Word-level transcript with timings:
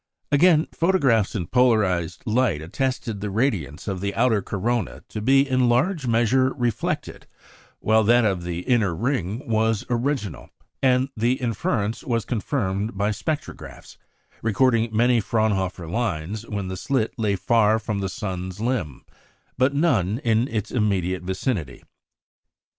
Again, 0.31 0.65
photographs 0.73 1.35
in 1.35 1.45
polarised 1.45 2.23
light 2.25 2.59
attested 2.59 3.21
the 3.21 3.29
radiance 3.29 3.87
of 3.87 4.01
the 4.01 4.15
outer 4.15 4.41
corona 4.41 5.03
to 5.09 5.21
be 5.21 5.47
in 5.47 5.69
large 5.69 6.07
measure 6.07 6.51
reflected, 6.55 7.27
while 7.81 8.03
that 8.05 8.25
of 8.25 8.41
the 8.41 8.61
inner 8.61 8.95
ring 8.95 9.47
was 9.47 9.85
original; 9.91 10.49
and 10.81 11.09
the 11.15 11.33
inference 11.33 12.03
was 12.03 12.25
confirmed 12.25 12.97
by 12.97 13.11
spectrographs, 13.11 13.97
recording 14.41 14.89
many 14.91 15.21
Fraunhofer 15.21 15.87
lines 15.87 16.47
when 16.47 16.67
the 16.67 16.77
slit 16.77 17.13
lay 17.19 17.35
far 17.35 17.77
from 17.77 17.99
the 17.99 18.09
sun's 18.09 18.59
limb, 18.59 19.05
but 19.55 19.75
none 19.75 20.17
in 20.23 20.47
its 20.47 20.71
immediate 20.71 21.21
vicinity. 21.21 21.83